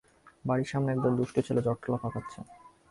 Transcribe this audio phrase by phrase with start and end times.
[0.45, 2.39] বাড়ির সামনে একদল দুষ্ট ছেলে জটলা পাকাচ্ছে।